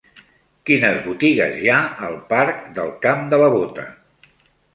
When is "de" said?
3.37-3.41